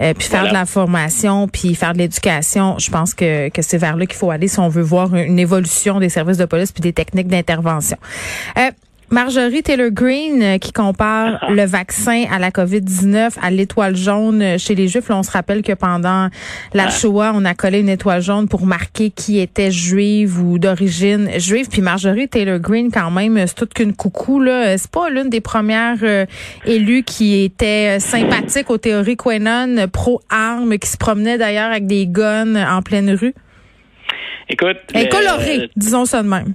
Euh, 0.00 0.14
puis 0.14 0.28
faire 0.28 0.48
de 0.48 0.52
la 0.52 0.66
formation, 0.66 1.48
puis 1.48 1.74
faire 1.74 1.92
de 1.92 1.98
l'éducation. 1.98 2.78
Je 2.78 2.90
pense 2.90 3.14
que, 3.14 3.48
que 3.48 3.62
c'est 3.62 3.78
vers 3.78 3.96
là 3.96 4.06
qu'il 4.06 4.16
faut 4.16 4.30
aller 4.30 4.48
si 4.48 4.58
on 4.58 4.68
veut 4.68 4.82
voir 4.82 5.14
une 5.14 5.38
évolution 5.38 5.98
des 5.98 6.08
services 6.08 6.38
de 6.38 6.44
police 6.44 6.72
puis 6.72 6.82
des 6.82 6.92
techniques 6.92 7.28
d'intervention. 7.28 7.98
Euh, 8.58 8.70
Marjorie 9.08 9.62
Taylor 9.62 9.90
Greene 9.90 10.42
euh, 10.42 10.58
qui 10.58 10.72
compare 10.72 11.48
le 11.48 11.64
vaccin 11.64 12.24
à 12.28 12.40
la 12.40 12.50
COVID-19 12.50 13.34
à 13.40 13.50
l'étoile 13.52 13.94
jaune 13.94 14.42
euh, 14.42 14.58
chez 14.58 14.74
les 14.74 14.88
Juifs. 14.88 15.08
Là, 15.08 15.16
on 15.18 15.22
se 15.22 15.30
rappelle 15.30 15.62
que 15.62 15.72
pendant 15.74 16.28
la 16.74 16.90
Shoah, 16.90 17.30
on 17.32 17.44
a 17.44 17.54
collé 17.54 17.78
une 17.80 17.88
étoile 17.88 18.20
jaune 18.20 18.48
pour 18.48 18.66
marquer 18.66 19.10
qui 19.10 19.38
était 19.38 19.70
juive 19.70 20.42
ou 20.42 20.58
d'origine 20.58 21.30
juive. 21.38 21.68
Puis 21.68 21.82
Marjorie 21.82 22.28
Taylor 22.28 22.58
Greene, 22.58 22.90
quand 22.92 23.12
même, 23.12 23.38
c'est 23.46 23.54
toute 23.54 23.74
qu'une 23.74 23.94
coucou. 23.94 24.40
Là. 24.40 24.76
C'est 24.76 24.90
pas 24.90 25.08
l'une 25.08 25.30
des 25.30 25.40
premières 25.40 25.98
euh, 26.02 26.26
élues 26.64 27.04
qui 27.04 27.44
était 27.44 28.00
sympathique 28.00 28.70
aux 28.70 28.78
théories 28.78 29.16
Quenon, 29.16 29.86
pro-armes, 29.86 30.78
qui 30.78 30.88
se 30.88 30.96
promenait 30.96 31.38
d'ailleurs 31.38 31.70
avec 31.70 31.86
des 31.86 32.08
guns 32.08 32.56
en 32.56 32.82
pleine 32.82 33.10
rue. 33.10 33.34
Écoute. 34.48 34.78
Elle 34.94 35.04
est 35.04 35.08
colorée, 35.08 35.70
disons 35.76 36.06
ça 36.06 36.24
de 36.24 36.28
même. 36.28 36.54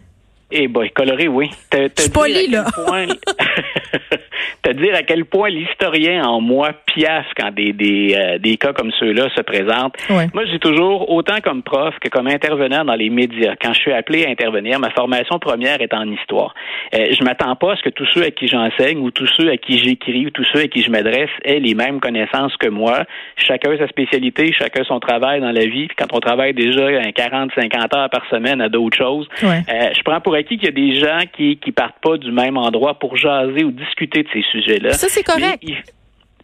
Eh 0.51 0.67
boy, 0.67 0.91
coloré, 0.91 1.27
oui. 1.27 1.49
Je 1.71 1.89
suis 1.97 2.09
poli, 2.09 2.47
là. 2.47 2.65
dire 4.73 4.95
à 4.95 5.03
quel 5.03 5.25
point 5.25 5.49
l'historien 5.49 6.23
en 6.23 6.41
moi 6.41 6.71
piaffe 6.85 7.27
quand 7.37 7.51
des, 7.53 7.73
des, 7.73 8.15
euh, 8.15 8.37
des 8.37 8.57
cas 8.57 8.73
comme 8.73 8.91
ceux-là 8.99 9.29
se 9.35 9.41
présentent. 9.41 9.95
Moi, 10.33 10.45
j'ai 10.45 10.59
toujours, 10.59 11.09
autant 11.09 11.39
comme 11.43 11.63
prof 11.63 11.95
que 11.99 12.09
comme 12.09 12.27
intervenant 12.27 12.85
dans 12.85 12.95
les 12.95 13.09
médias, 13.09 13.55
quand 13.61 13.73
je 13.73 13.79
suis 13.79 13.93
appelé 13.93 14.25
à 14.25 14.29
intervenir, 14.29 14.79
ma 14.79 14.89
formation 14.91 15.39
première 15.39 15.81
est 15.81 15.93
en 15.93 16.09
histoire. 16.09 16.53
Euh, 16.93 17.07
je 17.17 17.23
m'attends 17.23 17.55
pas 17.55 17.73
à 17.73 17.75
ce 17.75 17.81
que 17.81 17.89
tous 17.89 18.07
ceux 18.13 18.23
à 18.23 18.31
qui 18.31 18.47
j'enseigne 18.47 18.99
ou 18.99 19.11
tous 19.11 19.29
ceux 19.37 19.49
à 19.49 19.57
qui 19.57 19.79
j'écris 19.79 20.27
ou 20.27 20.29
tous 20.29 20.45
ceux 20.53 20.61
à 20.61 20.67
qui 20.67 20.81
je 20.81 20.91
m'adresse 20.91 21.29
aient 21.43 21.59
les 21.59 21.73
mêmes 21.73 21.99
connaissances 21.99 22.55
que 22.57 22.67
moi. 22.67 23.03
Chacun 23.37 23.77
sa 23.77 23.87
spécialité, 23.87 24.51
chacun 24.53 24.83
son 24.83 24.99
travail 24.99 25.41
dans 25.41 25.51
la 25.51 25.65
vie. 25.65 25.87
Puis 25.87 25.95
quand 25.97 26.13
on 26.13 26.19
travaille 26.19 26.53
déjà 26.53 27.01
40, 27.11 27.51
50 27.55 27.95
heures 27.95 28.09
par 28.09 28.25
semaine 28.29 28.61
à 28.61 28.69
d'autres 28.69 28.97
choses, 28.97 29.27
euh, 29.43 29.89
je 29.95 30.03
prends 30.03 30.19
pour 30.21 30.35
acquis 30.35 30.57
qu'il 30.57 30.65
y 30.65 30.67
a 30.67 30.71
des 30.71 30.99
gens 30.99 31.19
qui 31.35 31.57
qui 31.57 31.71
partent 31.71 32.01
pas 32.01 32.17
du 32.17 32.31
même 32.31 32.57
endroit 32.57 32.95
pour 32.95 33.15
jaser 33.17 33.63
ou 33.63 33.71
discuter 33.71 34.23
de 34.23 34.27
ces 34.33 34.43
Ça, 34.93 35.07
c'est 35.09 35.23
correct. 35.23 35.63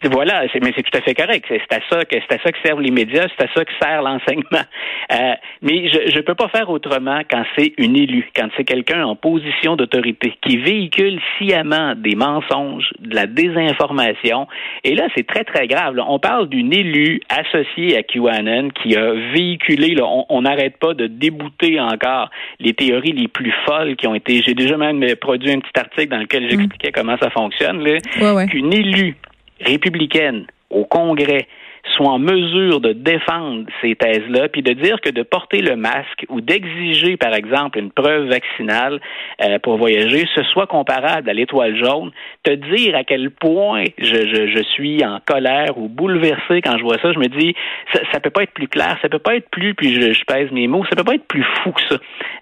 Voilà, 0.04 0.44
mais 0.62 0.72
c'est 0.76 0.84
tout 0.84 0.98
à 0.98 1.02
fait 1.02 1.14
correct. 1.14 1.46
C'est 1.48 1.74
à 1.74 1.80
ça 1.90 2.06
que 2.06 2.16
c'est 2.16 2.36
à 2.36 2.40
ça 2.44 2.52
que 2.52 2.58
servent 2.64 2.82
les 2.82 2.92
médias, 2.92 3.28
c'est 3.38 3.46
à 3.46 3.54
ça 3.54 3.66
que 3.66 3.72
sert 3.82 4.02
l'enseignement. 4.02 4.46
Euh, 5.10 5.36
mais 5.62 5.88
je 5.88 6.18
ne 6.18 6.22
peux 6.22 6.36
pas 6.36 6.50
faire 6.50 6.70
autrement 6.70 7.22
quand 7.32 7.44
c'est 7.58 7.74
une 7.78 7.96
élue, 7.96 8.30
quand 8.36 8.50
c'est 8.58 8.66
quelqu'un 8.66 9.06
en 9.06 9.16
position 9.16 9.78
d'autorité 9.78 10.34
qui 10.42 10.58
véhicule 10.58 11.22
sciemment 11.38 11.94
des 11.96 12.16
mensonges, 12.16 12.92
de 13.00 13.16
la 13.16 13.26
désinformation. 13.26 14.48
Et 14.84 14.96
là, 14.96 15.08
c'est 15.16 15.26
très 15.26 15.46
très 15.46 15.68
grave. 15.68 15.96
On 16.06 16.20
parle 16.20 16.50
d'une 16.50 16.74
élue 16.74 17.22
associée 17.30 17.98
à 17.98 18.04
QAnon 18.04 18.68
qui 18.82 18.98
a 18.98 19.14
véhiculé. 19.34 19.96
on 20.02 20.42
n'arrête 20.42 20.78
pas 20.78 20.94
de 20.94 21.08
débouter 21.08 21.80
encore 21.80 22.30
les 22.60 22.74
théories 22.74 23.14
les 23.14 23.30
plus 23.30 23.54
folles 23.66 23.96
qui 23.96 24.08
ont 24.08 24.16
été. 24.16 24.42
J'ai 24.46 24.56
déjà 24.56 24.76
même 24.76 25.04
produit 25.16 25.52
un 25.52 25.60
petit 25.60 25.80
article 25.80 26.10
dans 26.10 26.20
lequel 26.20 26.50
j'expliquais 26.50 26.92
comment 26.92 27.18
ça 27.18 27.30
fonctionne. 27.30 27.84
Là, 27.84 28.46
Qu'une 28.48 28.74
élue 28.74 29.16
républicaine 29.62 30.46
au 30.70 30.86
Congrès 30.86 31.48
soit 31.96 32.10
en 32.10 32.20
mesure 32.20 32.82
de 32.82 32.94
défendre 32.94 33.66
ces 33.82 33.96
thèses-là, 33.96 34.50
puis 34.50 34.62
de 34.62 34.74
dire 34.74 35.00
que 35.02 35.10
de 35.10 35.24
porter 35.24 35.62
le 35.62 35.76
masque 35.76 36.26
ou 36.30 36.42
d'exiger, 36.42 37.18
par 37.18 37.34
exemple, 37.34 37.80
une 37.80 37.92
preuve 37.92 38.28
vaccinale 38.28 39.00
euh, 39.44 39.60
pour 39.60 39.78
voyager, 39.78 40.26
ce 40.36 40.44
soit 40.44 40.68
comparable 40.68 41.30
à 41.30 41.34
l'étoile 41.34 41.76
jaune, 41.76 42.12
te 42.44 42.52
dire 42.52 42.96
à 42.96 43.04
quel 43.04 43.32
point 43.32 43.86
je, 43.98 44.06
je, 44.06 44.48
je, 44.56 44.64
suis 44.74 45.04
en 45.06 45.20
colère 45.26 45.78
ou 45.78 45.88
bouleversé 45.88 46.62
quand 46.62 46.78
je 46.78 46.84
vois 46.84 46.98
ça, 47.00 47.12
je 47.14 47.20
me 47.20 47.28
dis, 47.28 47.56
ça, 47.94 48.02
ça 48.12 48.20
peut 48.20 48.30
pas 48.30 48.44
être 48.44 48.54
plus 48.54 48.68
clair, 48.68 48.98
ça 49.02 49.10
peut 49.10 49.20
pas 49.20 49.36
être 49.36 49.50
plus, 49.50 49.74
puis 49.74 49.94
je, 49.94 50.14
je 50.14 50.24
pèse 50.26 50.52
mes 50.52 50.68
mots, 50.68 50.84
ça 50.86 50.96
peut 50.96 51.04
pas 51.04 51.16
être 51.16 51.28
plus 51.28 51.46
fou 51.64 51.72
que 51.72 51.82
ça. 51.90 51.98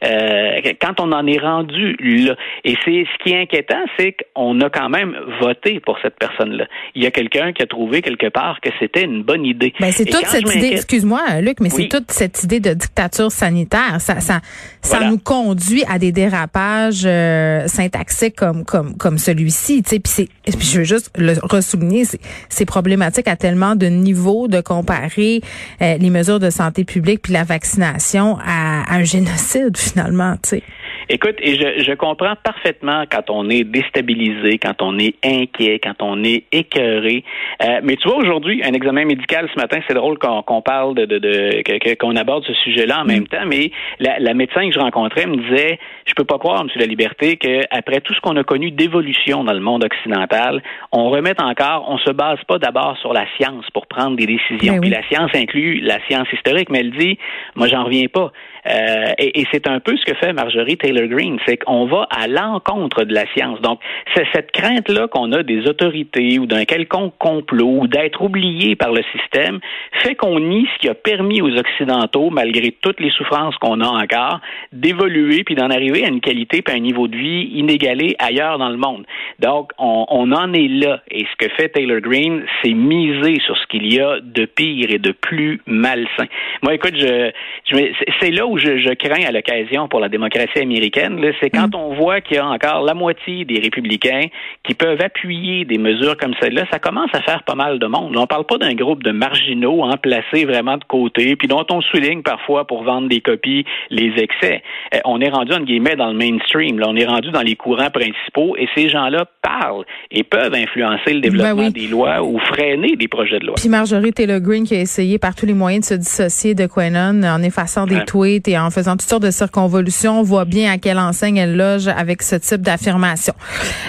Euh, 0.06 0.60
quand 0.82 1.00
on 1.00 1.12
en 1.12 1.26
est 1.28 1.40
rendu 1.40 1.96
là, 2.00 2.36
et 2.64 2.76
c'est 2.84 3.06
ce 3.12 3.24
qui 3.24 3.34
est 3.34 3.42
inquiétant, 3.42 3.84
c'est 3.98 4.16
qu'on 4.34 4.60
a 4.62 4.70
quand 4.70 4.90
même 4.90 5.16
voté 5.40 5.80
pour 5.80 6.00
cette 6.00 6.18
personne-là. 6.18 6.66
Il 6.96 7.04
y 7.04 7.08
a 7.08 7.12
quelqu'un 7.12 7.54
qui 7.54 7.64
a 7.64 7.68
trouvé 7.68 8.02
quelque 8.02 8.28
part 8.28 8.60
que 8.62 8.70
c'était 8.80 9.04
une 9.04 9.24
bonne 9.24 9.35
idée. 9.44 9.74
Ben, 9.80 9.92
c'est 9.92 10.06
toute 10.06 10.26
cette 10.28 10.50
idée, 10.56 10.70
excuse-moi, 10.74 11.42
Luc, 11.42 11.60
mais 11.60 11.70
c'est 11.70 11.88
toute 11.88 12.12
cette 12.12 12.44
idée 12.44 12.60
de 12.60 12.74
dictature 12.74 13.32
sanitaire. 13.32 13.98
Ça, 14.00 14.20
ça, 14.20 14.42
ça 14.82 15.10
nous 15.10 15.18
conduit 15.18 15.84
à 15.90 16.00
des 16.00 16.12
dérapages 16.12 17.04
euh, 17.06 17.68
syntaxiques 17.68 18.36
comme, 18.36 18.66
comme, 18.66 18.96
comme 18.98 19.18
celui-ci. 19.18 19.84
Puis 19.84 20.30
je 20.46 20.78
veux 20.80 20.84
juste 20.84 21.12
le 21.18 21.34
ressouligner, 21.42 22.04
c'est 22.50 22.66
problématique 22.66 23.28
à 23.28 23.36
tellement 23.36 23.76
de 23.76 23.88
niveaux 23.88 24.48
de 24.48 24.62
comparer 24.62 25.42
euh, 25.82 25.98
les 25.98 26.10
mesures 26.10 26.40
de 26.40 26.50
santé 26.50 26.84
publique 26.84 27.22
puis 27.22 27.34
la 27.34 27.44
vaccination 27.44 28.38
à, 28.46 28.84
à 28.84 28.96
un 28.98 29.04
génocide 29.04 29.78
finalement. 29.78 30.36
Tu 30.44 30.50
sais. 30.50 30.64
Écoute, 31.08 31.36
et 31.40 31.56
je, 31.56 31.84
je, 31.84 31.94
comprends 31.94 32.36
parfaitement 32.36 33.04
quand 33.12 33.30
on 33.30 33.50
est 33.50 33.64
déstabilisé, 33.64 34.58
quand 34.58 34.82
on 34.82 34.98
est 34.98 35.16
inquiet, 35.24 35.80
quand 35.80 36.02
on 36.02 36.24
est 36.24 36.46
écœuré. 36.52 37.24
Euh, 37.64 37.80
mais 37.84 37.96
tu 37.96 38.08
vois, 38.08 38.18
aujourd'hui, 38.18 38.62
un 38.64 38.74
examen 38.74 39.06
médical 39.06 39.48
ce 39.54 39.60
matin, 39.60 39.80
c'est 39.88 39.94
drôle 39.94 40.18
qu'on 40.18 40.62
parle 40.62 40.96
de, 40.96 41.06
de, 41.06 41.20
de 41.20 41.96
qu'on 41.96 42.16
aborde 42.16 42.44
ce 42.46 42.54
sujet-là 42.54 43.02
en 43.02 43.04
mm. 43.04 43.08
même 43.08 43.28
temps, 43.28 43.46
mais 43.46 43.72
la, 44.00 44.18
la, 44.20 44.34
médecin 44.34 44.68
que 44.68 44.74
je 44.74 44.80
rencontrais 44.80 45.28
me 45.28 45.38
disait, 45.38 45.80
je 46.08 46.14
peux 46.16 46.24
pas 46.24 46.40
croire, 46.40 46.64
Monsieur 46.64 46.80
La 46.80 46.88
Liberté, 46.88 47.38
qu'après 47.38 48.02
tout 48.02 48.14
ce 48.14 48.22
qu'on 48.22 48.36
a 48.36 48.44
connu 48.44 48.72
d'évolution 48.72 49.44
dans 49.44 49.54
le 49.54 49.60
monde 49.60 49.84
occidental, 49.84 50.64
on 50.92 51.10
remet 51.10 51.40
encore, 51.40 51.86
on 51.88 52.00
se 52.00 52.12
base 52.12 52.40
pas 52.48 52.58
d'abord 52.58 52.98
sur 52.98 53.14
la 53.14 53.26
science 53.38 53.66
pour 53.74 53.85
prendre 53.96 54.16
des 54.18 54.26
décisions. 54.26 54.76
Ben 54.76 54.82
Puis 54.82 54.90
la 54.90 55.04
science 55.08 55.32
inclut 55.34 55.80
la 55.82 56.00
science 56.08 56.28
historique, 56.34 56.70
mais 56.70 56.80
elle 56.80 56.92
dit, 56.92 57.18
moi 57.56 57.68
j'en 57.68 57.84
reviens 57.84 58.08
pas. 58.08 58.32
Euh, 58.68 59.14
et, 59.20 59.42
et 59.42 59.46
c'est 59.52 59.68
un 59.68 59.80
peu 59.80 59.96
ce 59.96 60.06
que 60.06 60.16
fait 60.16 60.34
Marjorie 60.34 60.78
Taylor 60.78 61.08
Greene, 61.08 61.38
c'est 61.46 61.58
qu'on 61.58 61.86
va 61.86 62.08
à 62.10 62.28
l'encontre 62.28 63.04
de 63.04 63.14
la 63.14 63.26
science. 63.34 63.62
Donc, 63.62 63.80
c'est 64.16 64.26
cette 64.34 64.52
crainte-là 64.52 65.08
qu'on 65.08 65.32
a 65.34 65.44
des 65.44 65.68
autorités 65.68 66.40
ou 66.40 66.48
d'un 66.48 66.66
quelconque 66.66 67.14
complot 67.20 67.82
ou 67.82 67.88
d'être 67.88 68.22
oublié 68.24 68.76
par 68.76 68.92
le 68.92 69.04
système 69.12 69.60
fait 70.02 70.16
qu'on 70.16 70.40
nie 70.40 70.68
ce 70.74 70.80
qui 70.80 70.90
a 70.90 70.96
permis 70.96 71.42
aux 71.42 71.56
Occidentaux, 71.56 72.30
malgré 72.32 72.72
toutes 72.82 73.00
les 73.00 73.12
souffrances 73.12 73.56
qu'on 73.58 73.82
a 73.82 73.88
encore, 73.88 74.40
d'évoluer 74.74 75.44
puis 75.44 75.56
d'en 75.56 75.70
arriver 75.70 76.04
à 76.04 76.10
une 76.10 76.22
qualité 76.22 76.64
et 76.68 76.72
un 76.72 76.80
niveau 76.80 77.08
de 77.08 77.16
vie 77.16 77.50
inégalé 77.54 78.16
ailleurs 78.20 78.58
dans 78.58 78.70
le 78.70 78.78
monde. 78.78 79.06
Donc, 79.40 79.72
on, 79.78 80.06
on 80.10 80.32
en 80.32 80.54
est 80.54 80.68
là. 80.68 81.02
Et 81.12 81.26
ce 81.26 81.46
que 81.46 81.54
fait 81.54 81.70
Taylor 81.70 82.02
Greene, 82.02 82.46
c'est 82.64 82.74
miser 82.74 83.40
sur 83.46 83.56
ce 83.58 83.68
qu'il 83.68 83.85
y 83.94 84.00
a 84.00 84.20
de 84.22 84.46
pire 84.46 84.90
et 84.90 85.00
de 85.00 85.12
plus 85.12 85.62
malsain. 85.66 86.26
Moi, 86.62 86.76
écoute, 86.76 86.96
je, 86.96 87.32
je 87.66 87.76
c'est 88.20 88.32
là 88.32 88.46
où 88.46 88.58
je, 88.58 88.94
crains 88.94 89.26
à 89.28 89.32
l'occasion 89.32 89.88
pour 89.88 90.00
la 90.00 90.10
démocratie 90.10 90.60
américaine, 90.60 91.20
c'est 91.42 91.50
quand 91.50 91.74
mm. 91.74 91.76
on 91.76 91.94
voit 91.96 92.22
qu'il 92.22 92.38
y 92.38 92.40
a 92.40 92.48
encore 92.48 92.84
la 92.84 92.94
moitié 92.94 93.46
des 93.46 93.60
républicains 93.60 94.28
qui 94.64 94.74
peuvent 94.74 95.02
appuyer 95.02 95.66
des 95.66 95.78
mesures 95.78 96.18
comme 96.18 96.34
celle-là, 96.42 96.66
ça 96.72 96.80
commence 96.80 97.14
à 97.14 97.22
faire 97.22 97.44
pas 97.44 97.56
mal 97.56 97.80
de 97.80 97.88
monde. 97.88 98.16
On 98.16 98.22
ne 98.22 98.26
parle 98.26 98.46
pas 98.46 98.58
d'un 98.58 98.74
groupe 98.74 99.04
de 99.04 99.12
marginaux 99.12 99.84
hein, 99.84 99.98
placés 99.98 100.46
vraiment 100.46 100.78
de 100.78 100.84
côté, 100.84 101.36
puis 101.36 101.48
dont 101.48 101.66
on 101.72 101.82
souligne 101.82 102.22
parfois 102.22 102.66
pour 102.66 102.84
vendre 102.84 103.08
des 103.10 103.22
copies 103.22 103.66
les 103.90 104.14
excès. 104.18 104.62
Euh, 104.94 105.00
on 105.06 105.22
est 105.22 105.30
rendu, 105.30 105.54
en 105.54 105.62
guillemets, 105.62 105.96
dans 105.96 106.12
le 106.12 106.18
mainstream. 106.18 106.80
Là. 106.80 106.88
On 106.90 106.96
est 106.96 107.06
rendu 107.06 107.32
dans 107.32 107.42
les 107.42 107.56
courants 107.56 107.90
principaux 107.90 108.56
et 108.58 108.68
ces 108.76 108.90
gens-là 108.90 109.26
parlent 109.42 109.86
et 110.12 110.24
peuvent 110.24 110.54
influencer 110.54 111.14
le 111.14 111.22
développement 111.22 111.56
ben 111.56 111.72
des 111.72 111.88
lois 111.88 112.24
ou 112.24 112.40
freiner 112.40 112.96
des 112.96 113.08
projets 113.08 113.40
de 113.40 113.48
loi. 113.48 113.56
Puis 113.56 113.70
Marjorie 113.76 114.14
Taylor 114.14 114.40
Greene 114.40 114.64
qui 114.64 114.74
a 114.74 114.80
essayé 114.80 115.20
par 115.20 115.36
tous 115.36 115.46
les 115.46 115.54
moyens 115.54 115.90
de 115.90 115.90
se 115.90 115.94
dissocier 115.96 116.56
de 116.56 116.66
Quenon 116.66 117.24
en 117.24 117.44
effaçant 117.44 117.86
des 117.86 118.06
tweets 118.06 118.48
et 118.48 118.58
en 118.58 118.72
faisant 118.72 118.94
toutes 118.96 119.10
sortes 119.10 119.24
de 119.24 119.32
circonvolutions, 119.32 120.22
on 120.22 120.24
voit 120.24 120.46
bien 120.46 120.72
à 120.72 120.78
quelle 120.78 120.98
enseigne 120.98 121.36
elle 121.36 121.58
loge 121.58 121.90
avec 121.90 122.22
ce 122.22 122.38
type 122.38 122.62
d'affirmation. 122.62 123.34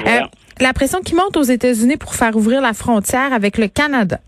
Euh, 0.09 0.23
la 0.59 0.73
pression 0.73 0.99
qui 1.03 1.15
monte 1.15 1.37
aux 1.37 1.45
États-Unis 1.45 1.99
pour 1.99 2.17
faire 2.17 2.35
ouvrir 2.35 2.61
la 2.61 2.73
frontière 2.73 3.33
avec 3.33 3.59
le 3.59 3.69
Canada. 3.69 4.19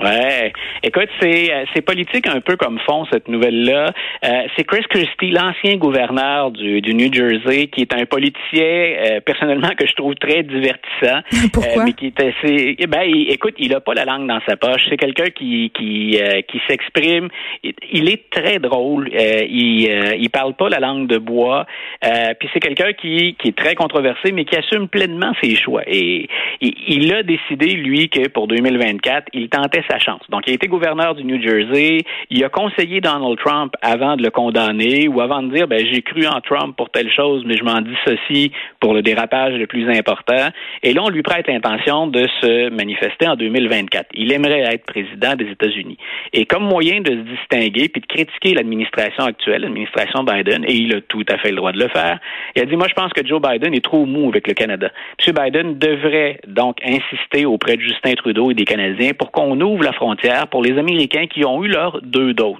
Ouais. 0.00 0.52
Écoute, 0.82 1.08
c'est 1.20 1.52
euh, 1.52 1.64
c'est 1.72 1.82
politique 1.82 2.26
un 2.26 2.40
peu 2.40 2.56
comme 2.56 2.78
fond 2.80 3.06
cette 3.12 3.28
nouvelle-là. 3.28 3.92
Euh, 4.24 4.42
c'est 4.56 4.64
Chris 4.64 4.84
Christie, 4.90 5.30
l'ancien 5.30 5.76
gouverneur 5.76 6.50
du, 6.50 6.80
du 6.80 6.94
New 6.94 7.12
Jersey, 7.12 7.68
qui 7.68 7.82
est 7.82 7.94
un 7.94 8.04
politicien 8.04 8.64
euh, 8.64 9.20
personnellement 9.20 9.70
que 9.78 9.86
je 9.86 9.94
trouve 9.94 10.14
très 10.16 10.42
divertissant. 10.42 11.20
Pourquoi? 11.52 11.84
mais 11.84 11.92
qui 11.92 12.06
est 12.06 12.20
assez. 12.20 12.76
Eh 12.78 12.86
ben, 12.86 13.02
écoute, 13.28 13.54
il 13.58 13.72
a 13.74 13.80
pas 13.80 13.94
la 13.94 14.04
langue 14.04 14.26
dans 14.26 14.40
sa 14.48 14.56
poche. 14.56 14.82
C'est 14.88 14.96
quelqu'un 14.96 15.30
qui 15.30 15.70
qui 15.70 16.18
qui 16.48 16.60
s'exprime. 16.68 17.28
Il, 17.62 18.08
est 18.08 18.30
très 18.30 18.58
drôle. 18.58 19.10
il 19.12 20.16
il 20.18 20.30
parle 20.30 20.54
pas 20.54 20.68
la 20.68 20.80
langue 20.80 21.06
de 21.06 21.18
bois. 21.18 21.66
puis 22.02 22.48
c'est 22.52 22.60
quelqu'un 22.60 22.92
qui 22.92 23.36
qui 23.38 23.48
est 23.48 23.56
très 23.56 23.74
controversé, 23.74 24.32
mais 24.32 24.44
qui 24.44 24.56
assume 24.56 24.88
pleinement 24.88 25.32
ses 25.40 25.54
choix. 25.54 25.82
Et 25.86 26.28
il, 26.60 26.74
il 26.88 27.14
a 27.14 27.22
décidé 27.22 27.66
lui 27.74 28.08
que 28.08 28.28
pour 28.28 28.48
2024, 28.48 29.28
il 29.32 29.48
tentait 29.48 29.83
sa 29.88 29.98
chance. 29.98 30.22
Donc, 30.28 30.42
il 30.46 30.52
a 30.52 30.54
été 30.54 30.66
gouverneur 30.66 31.14
du 31.14 31.24
New 31.24 31.40
Jersey. 31.40 31.98
Il 32.30 32.44
a 32.44 32.48
conseillé 32.48 33.00
Donald 33.00 33.38
Trump 33.38 33.74
avant 33.82 34.16
de 34.16 34.22
le 34.22 34.30
condamner 34.30 35.08
ou 35.08 35.20
avant 35.20 35.42
de 35.42 35.54
dire, 35.54 35.66
ben, 35.66 35.84
j'ai 35.90 36.02
cru 36.02 36.26
en 36.26 36.40
Trump 36.40 36.76
pour 36.76 36.90
telle 36.90 37.10
chose, 37.10 37.42
mais 37.46 37.56
je 37.56 37.64
m'en 37.64 37.80
dis 37.80 37.96
ceci 38.06 38.52
pour 38.80 38.94
le 38.94 39.02
dérapage 39.02 39.54
le 39.54 39.66
plus 39.66 39.88
important. 39.88 40.48
Et 40.82 40.92
là, 40.92 41.02
on 41.04 41.08
lui 41.08 41.22
prête 41.22 41.46
l'intention 41.48 42.06
de 42.06 42.26
se 42.40 42.70
manifester 42.70 43.28
en 43.28 43.36
2024. 43.36 44.08
Il 44.14 44.32
aimerait 44.32 44.60
être 44.60 44.84
président 44.84 45.34
des 45.34 45.50
États-Unis. 45.50 45.98
Et 46.32 46.46
comme 46.46 46.64
moyen 46.64 47.00
de 47.00 47.10
se 47.10 47.36
distinguer 47.36 47.88
puis 47.88 48.00
de 48.00 48.06
critiquer 48.06 48.54
l'administration 48.54 49.24
actuelle, 49.24 49.62
l'administration 49.62 50.24
Biden, 50.24 50.64
et 50.66 50.74
il 50.74 50.94
a 50.94 51.00
tout 51.00 51.24
à 51.28 51.38
fait 51.38 51.50
le 51.50 51.56
droit 51.56 51.72
de 51.72 51.78
le 51.78 51.88
faire, 51.88 52.18
il 52.56 52.62
a 52.62 52.66
dit, 52.66 52.76
moi, 52.76 52.86
je 52.88 52.94
pense 52.94 53.12
que 53.12 53.26
Joe 53.26 53.40
Biden 53.40 53.74
est 53.74 53.84
trop 53.84 54.06
mou 54.06 54.28
avec 54.28 54.46
le 54.46 54.54
Canada. 54.54 54.90
M. 55.26 55.34
Biden 55.34 55.78
devrait 55.78 56.40
donc 56.46 56.78
insister 56.84 57.44
auprès 57.46 57.76
de 57.76 57.82
Justin 57.82 58.14
Trudeau 58.14 58.50
et 58.50 58.54
des 58.54 58.64
Canadiens 58.64 59.12
pour 59.12 59.32
qu'on 59.32 59.60
ouvre 59.60 59.73
la 59.82 59.92
frontière 59.92 60.46
pour 60.48 60.62
les 60.62 60.78
Américains 60.78 61.26
qui 61.26 61.44
ont 61.44 61.62
eu 61.64 61.68
leurs 61.68 62.00
deux 62.02 62.34
doses. 62.34 62.56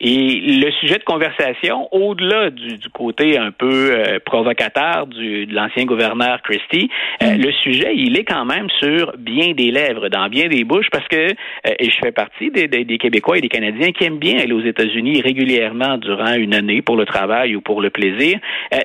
Et 0.00 0.40
le 0.40 0.70
sujet 0.72 0.98
de 0.98 1.04
conversation, 1.04 1.88
au-delà 1.92 2.50
du, 2.50 2.78
côté 2.92 3.38
un 3.38 3.52
peu 3.52 3.92
euh, 3.92 4.18
provocateur 4.24 5.06
du, 5.06 5.46
de 5.46 5.54
l'ancien 5.54 5.84
gouverneur 5.84 6.42
Christie, 6.42 6.90
euh, 7.22 7.36
mm. 7.36 7.40
le 7.40 7.52
sujet, 7.52 7.92
il 7.94 8.18
est 8.18 8.24
quand 8.24 8.44
même 8.44 8.68
sur 8.80 9.12
bien 9.18 9.52
des 9.52 9.70
lèvres, 9.70 10.08
dans 10.08 10.28
bien 10.28 10.48
des 10.48 10.64
bouches, 10.64 10.88
parce 10.90 11.06
que, 11.08 11.16
euh, 11.16 11.74
et 11.78 11.90
je 11.90 11.96
fais 12.02 12.12
partie 12.12 12.50
des, 12.50 12.66
des, 12.66 12.98
Québécois 12.98 13.38
et 13.38 13.40
des 13.40 13.48
Canadiens 13.48 13.92
qui 13.92 14.04
aiment 14.04 14.18
bien 14.18 14.38
aller 14.38 14.52
aux 14.52 14.64
États-Unis 14.64 15.20
régulièrement 15.22 15.98
durant 15.98 16.34
une 16.34 16.54
année 16.54 16.82
pour 16.82 16.96
le 16.96 17.04
travail 17.04 17.56
ou 17.56 17.60
pour 17.60 17.80
le 17.80 17.90
plaisir, 17.90 18.38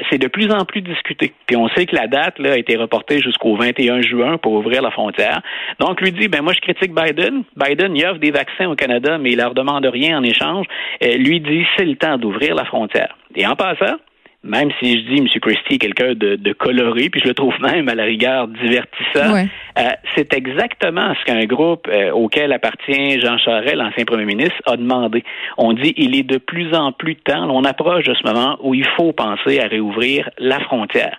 c'est 0.10 0.18
de 0.18 0.28
plus 0.28 0.52
en 0.52 0.66
plus 0.66 0.82
discuté. 0.82 1.34
Puis 1.46 1.56
on 1.56 1.68
sait 1.70 1.86
que 1.86 1.96
la 1.96 2.08
date 2.08 2.40
là, 2.40 2.54
a 2.54 2.58
été 2.58 2.76
reportée 2.76 3.20
jusqu'au 3.22 3.56
21 3.56 4.02
juin 4.02 4.38
pour 4.38 4.54
ouvrir 4.54 4.82
la 4.82 4.92
frontière. 4.92 5.42
Donc 5.80 6.02
lui 6.02 6.12
dit, 6.12 6.28
ben 6.28 6.42
moi 6.42 6.54
je 6.54 6.62
critique 6.62 6.94
Biden, 6.94 7.44
Biden, 7.56 7.67
il 7.70 8.06
offre 8.06 8.20
des 8.20 8.32
vaccins 8.32 8.70
au 8.70 8.76
Canada, 8.76 9.18
mais 9.18 9.32
il 9.32 9.38
leur 9.38 9.54
demande 9.54 9.86
rien 9.86 10.20
en 10.20 10.24
échange. 10.24 10.66
Euh, 11.04 11.18
lui 11.18 11.40
dit, 11.40 11.66
c'est 11.76 11.86
le 11.86 11.96
temps 11.96 12.18
d'ouvrir 12.18 12.56
la 12.56 12.66
frontière. 12.66 13.16
Et 13.36 13.46
en 13.46 13.56
passant, 13.56 13.98
même 14.44 14.70
si 14.80 15.00
je 15.00 15.14
dis 15.14 15.18
M. 15.20 15.28
Christie 15.42 15.76
est 15.76 15.78
quelqu'un 15.78 16.14
de, 16.14 16.54
coloré, 16.54 17.10
puis 17.10 17.22
je 17.22 17.28
le 17.28 17.34
trouve 17.34 17.54
même 17.60 17.90
à 17.90 17.96
la 17.96 18.04
rigueur 18.04 18.48
divertissant, 18.48 19.36
euh, 19.78 19.90
c'est 20.16 20.34
exactement 20.34 21.14
ce 21.20 21.26
qu'un 21.26 21.46
groupe 21.46 21.88
euh, 21.88 22.12
auquel 22.12 22.54
appartient 22.54 23.20
Jean 23.20 23.38
Charest, 23.38 23.76
l'ancien 23.76 24.06
premier 24.06 24.26
ministre, 24.26 24.56
a 24.66 24.78
demandé. 24.78 25.24
On 25.58 25.74
dit 25.74 25.94
il 25.98 26.16
est 26.16 26.24
de 26.24 26.38
plus 26.38 26.74
en 26.74 26.92
plus 26.92 27.16
temps, 27.16 27.50
on 27.50 27.64
approche 27.64 28.06
de 28.06 28.14
ce 28.14 28.26
moment 28.26 28.58
où 28.62 28.74
il 28.74 28.88
faut 28.96 29.12
penser 29.12 29.60
à 29.60 29.68
réouvrir 29.68 30.30
la 30.38 30.60
frontière. 30.60 31.18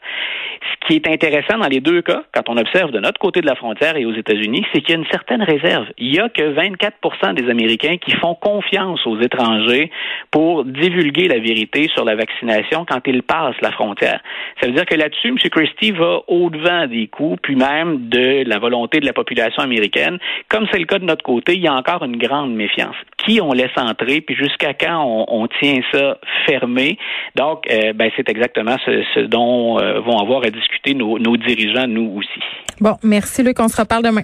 Ce 0.61 0.87
qui 0.89 0.97
est 0.97 1.09
intéressant 1.09 1.59
dans 1.59 1.69
les 1.69 1.81
deux 1.81 2.03
cas, 2.03 2.23
quand 2.35 2.49
on 2.49 2.57
observe 2.57 2.91
de 2.91 2.99
notre 2.99 3.19
côté 3.19 3.41
de 3.41 3.47
la 3.47 3.55
frontière 3.55 3.97
et 3.97 4.05
aux 4.05 4.15
États-Unis, 4.15 4.65
c'est 4.73 4.81
qu'il 4.81 4.95
y 4.95 4.97
a 4.97 5.01
une 5.01 5.11
certaine 5.11 5.43
réserve. 5.43 5.87
Il 5.99 6.15
y 6.15 6.19
a 6.19 6.29
que 6.29 6.43
24% 6.43 7.35
des 7.35 7.51
Américains 7.51 7.97
qui 7.97 8.13
font 8.17 8.35
confiance 8.35 9.07
aux 9.07 9.21
étrangers 9.21 9.91
pour 10.31 10.65
divulguer 10.65 11.29
la 11.29 11.39
vérité 11.39 11.89
sur 11.95 12.05
la 12.05 12.17
vaccination 12.17 12.85
quand 12.89 13.01
ils 13.09 13.23
passent 13.23 13.61
la 13.63 13.73
frontière. 13.73 14.21
Ça 14.61 14.67
veut 14.67 14.73
dire 14.73 14.87
que 14.87 14.95
là-dessus, 14.95 15.29
M. 15.29 15.37
Christie 15.51 15.93
va 15.93 16.21
au-devant 16.29 16.87
des 16.87 17.07
coups, 17.09 17.39
puis 17.43 17.57
même 17.57 18.09
de 18.09 18.45
la 18.47 18.59
volonté 18.59 19.01
de 19.01 19.07
la 19.07 19.13
population 19.13 19.63
américaine. 19.63 20.19
Comme 20.49 20.67
c'est 20.71 20.79
le 20.79 20.87
cas 20.87 20.99
de 20.99 21.05
notre 21.05 21.23
côté, 21.23 21.55
il 21.55 21.63
y 21.63 21.69
a 21.69 21.75
encore 21.75 22.05
une 22.05 22.17
grande 22.17 22.55
méfiance. 22.55 22.97
Qui 23.17 23.41
on 23.41 23.53
laisse 23.53 23.77
entrer, 23.77 24.21
puis 24.21 24.35
jusqu'à 24.37 24.75
quand 24.75 25.27
on, 25.29 25.49
tient 25.61 25.81
ça 25.93 26.19
fermé? 26.47 26.99
Donc, 27.35 27.65
euh, 27.71 27.93
ben, 27.93 28.11
c'est 28.17 28.29
exactement 28.29 28.77
ce, 28.85 29.21
dont 29.27 29.81
euh, 29.81 30.01
vont 30.01 30.19
avoir 30.19 30.45
à 30.45 30.51
discuter 30.51 30.95
nos, 30.95 31.19
nos 31.19 31.37
dirigeants, 31.37 31.87
nous 31.87 32.19
aussi. 32.19 32.41
Bon, 32.81 32.97
merci 33.03 33.43
Luc, 33.43 33.59
on 33.61 33.69
se 33.69 33.81
reparle 33.81 34.03
demain. 34.05 34.23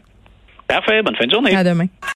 Parfait, 0.67 1.03
bonne 1.03 1.17
fin 1.17 1.27
de 1.27 1.31
journée. 1.31 1.55
À 1.55 1.65
demain. 1.65 1.87